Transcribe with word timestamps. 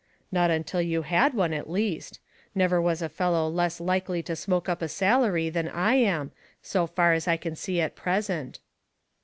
''Not 0.33 0.49
until 0.49 0.81
you 0.81 1.03
had 1.03 1.35
one 1.35 1.53
at 1.53 1.69
least. 1.69 2.19
Never 2.55 2.81
was 2.81 3.03
a 3.03 3.07
fellow 3.07 3.47
less 3.47 3.79
likely 3.79 4.23
to 4.23 4.35
smoke 4.35 4.67
up 4.67 4.81
a 4.81 4.87
salary 4.89 5.47
than 5.51 5.69
I 5.69 5.93
am, 5.93 6.31
so 6.59 6.87
far 6.87 7.13
as 7.13 7.27
I 7.27 7.37
can 7.37 7.55
see 7.55 7.79
at 7.79 7.95
present." 7.95 8.57